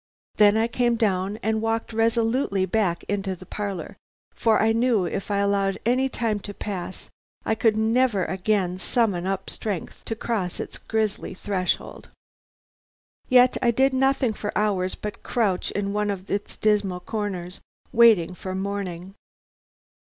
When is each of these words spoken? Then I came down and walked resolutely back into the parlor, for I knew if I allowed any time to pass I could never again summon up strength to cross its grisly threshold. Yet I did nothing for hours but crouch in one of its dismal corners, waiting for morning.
Then 0.37 0.57
I 0.57 0.65
came 0.67 0.95
down 0.95 1.37
and 1.43 1.61
walked 1.61 1.93
resolutely 1.93 2.65
back 2.65 3.03
into 3.03 3.35
the 3.35 3.45
parlor, 3.45 3.97
for 4.33 4.59
I 4.59 4.71
knew 4.71 5.05
if 5.05 5.29
I 5.29 5.37
allowed 5.37 5.77
any 5.85 6.09
time 6.09 6.39
to 6.39 6.55
pass 6.55 7.07
I 7.45 7.53
could 7.53 7.77
never 7.77 8.25
again 8.25 8.79
summon 8.79 9.27
up 9.27 9.47
strength 9.47 10.03
to 10.05 10.15
cross 10.15 10.59
its 10.59 10.79
grisly 10.79 11.35
threshold. 11.35 12.09
Yet 13.29 13.57
I 13.61 13.69
did 13.69 13.93
nothing 13.93 14.33
for 14.33 14.51
hours 14.57 14.95
but 14.95 15.21
crouch 15.21 15.69
in 15.69 15.93
one 15.93 16.09
of 16.09 16.31
its 16.31 16.57
dismal 16.57 17.01
corners, 17.01 17.61
waiting 17.93 18.33
for 18.33 18.55
morning. 18.55 19.13